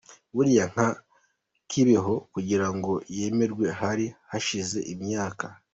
Buriya 0.35 0.65
nka 0.71 0.87
Kibeho 1.69 2.13
kugira 2.33 2.67
ngo 2.75 2.93
yemerwe 3.17 3.65
hari 3.81 4.05
hashize 4.29 4.79
imyaka. 4.93 5.45